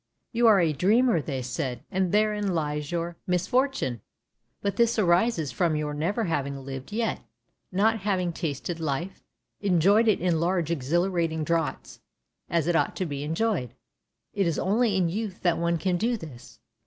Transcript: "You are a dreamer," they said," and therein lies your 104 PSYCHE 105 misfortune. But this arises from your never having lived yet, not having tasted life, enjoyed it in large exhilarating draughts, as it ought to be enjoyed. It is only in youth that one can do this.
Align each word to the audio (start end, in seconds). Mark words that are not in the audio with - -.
"You 0.33 0.47
are 0.47 0.59
a 0.59 0.73
dreamer," 0.73 1.21
they 1.21 1.43
said," 1.43 1.83
and 1.91 2.11
therein 2.11 2.55
lies 2.55 2.91
your 2.91 3.17
104 3.27 3.67
PSYCHE 3.67 3.81
105 4.63 4.63
misfortune. 4.63 4.63
But 4.63 4.75
this 4.77 4.97
arises 4.97 5.51
from 5.51 5.75
your 5.75 5.93
never 5.93 6.23
having 6.23 6.65
lived 6.65 6.91
yet, 6.91 7.19
not 7.71 7.99
having 7.99 8.33
tasted 8.33 8.79
life, 8.79 9.21
enjoyed 9.59 10.07
it 10.07 10.19
in 10.19 10.39
large 10.39 10.71
exhilarating 10.71 11.43
draughts, 11.43 11.99
as 12.49 12.65
it 12.65 12.75
ought 12.75 12.95
to 12.95 13.05
be 13.05 13.23
enjoyed. 13.23 13.75
It 14.33 14.47
is 14.47 14.57
only 14.57 14.97
in 14.97 15.07
youth 15.07 15.43
that 15.43 15.59
one 15.59 15.77
can 15.77 15.97
do 15.97 16.17
this. 16.17 16.59